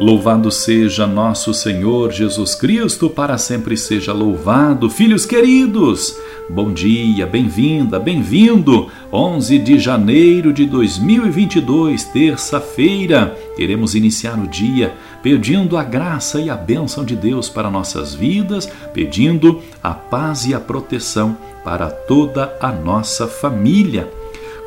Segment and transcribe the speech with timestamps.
[0.00, 4.88] Louvado seja nosso Senhor Jesus Cristo, para sempre seja louvado.
[4.88, 6.16] Filhos queridos,
[6.48, 8.88] bom dia, bem-vinda, bem-vindo.
[9.12, 16.56] 11 de janeiro de 2022, terça-feira, queremos iniciar o dia pedindo a graça e a
[16.56, 22.72] bênção de Deus para nossas vidas, pedindo a paz e a proteção para toda a
[22.72, 24.10] nossa família.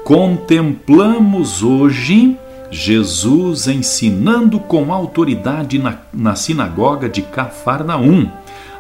[0.04, 2.38] Contemplamos hoje
[2.74, 8.28] Jesus ensinando com autoridade na, na sinagoga de Cafarnaum.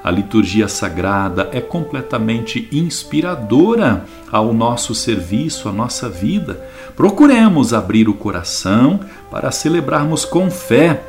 [0.03, 6.59] A liturgia sagrada é completamente inspiradora ao nosso serviço, à nossa vida.
[6.95, 11.03] Procuremos abrir o coração para celebrarmos com fé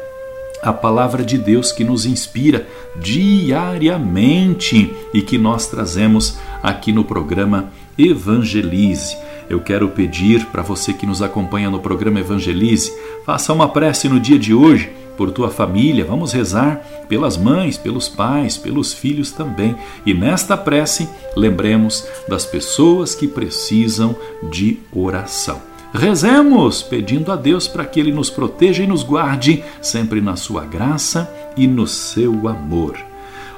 [0.63, 2.67] a palavra de Deus que nos inspira
[2.97, 9.17] diariamente e que nós trazemos aqui no programa Evangelize
[9.49, 12.93] eu quero pedir para você que nos acompanha no programa Evangelize,
[13.25, 16.05] faça uma prece no dia de hoje por tua família.
[16.05, 16.77] Vamos rezar
[17.09, 19.77] pelas mães, pelos pais, pelos filhos também.
[20.05, 24.17] E nesta prece, lembremos das pessoas que precisam
[24.51, 25.61] de oração.
[25.93, 30.65] Rezemos pedindo a Deus para que Ele nos proteja e nos guarde sempre na Sua
[30.65, 32.97] graça e no seu amor.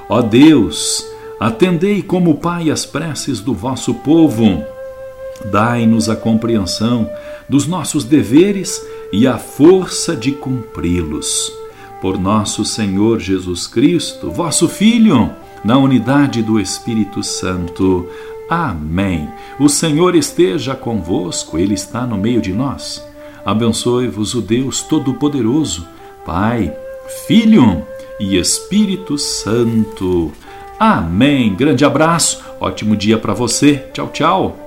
[0.07, 1.03] Ó Deus,
[1.39, 4.63] atendei como Pai as preces do vosso povo
[5.51, 7.09] Dai-nos a compreensão
[7.47, 11.51] dos nossos deveres e a força de cumpri-los.
[12.01, 15.31] Por nosso Senhor Jesus Cristo, vosso Filho,
[15.63, 18.07] na unidade do Espírito Santo.
[18.49, 19.27] Amém.
[19.59, 23.05] O Senhor esteja convosco, Ele está no meio de nós.
[23.45, 25.87] Abençoe-vos o Deus Todo-Poderoso,
[26.25, 26.75] Pai,
[27.25, 27.85] Filho
[28.19, 30.31] e Espírito Santo.
[30.79, 31.55] Amém.
[31.55, 33.85] Grande abraço, ótimo dia para você.
[33.93, 34.66] Tchau, tchau.